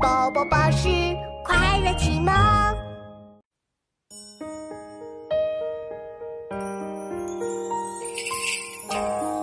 [0.00, 0.88] 宝宝巴士
[1.44, 2.32] 快乐启蒙。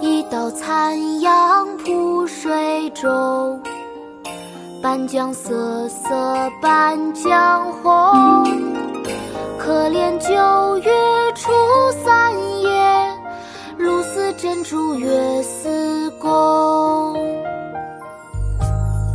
[0.00, 3.62] 一道残阳铺水中，
[4.82, 8.44] 半江瑟瑟半江红。
[9.58, 10.90] 可怜九月
[11.34, 11.50] 初
[12.04, 13.16] 三夜，
[13.78, 14.96] 露似真珠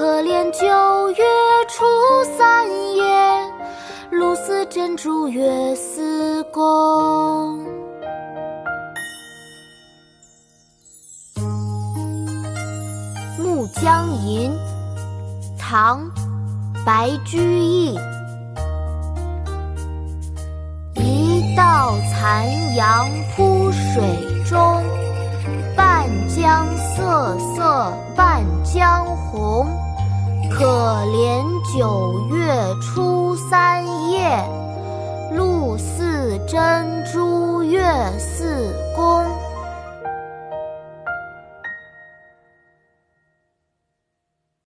[0.00, 1.22] 可怜九月
[1.68, 1.84] 初
[2.38, 3.04] 三夜，
[4.10, 7.62] 露似真珠月似弓。
[13.42, 14.50] 《暮江吟》
[15.58, 16.06] 唐·
[16.82, 17.94] 白居易，
[20.94, 23.06] 一道残阳
[23.36, 24.02] 铺水
[24.46, 24.82] 中，
[25.76, 29.68] 半江瑟瑟半江红。
[30.60, 31.42] 可怜
[31.74, 34.46] 九月初三夜，
[35.34, 37.82] 露似真珠月
[38.18, 38.89] 似。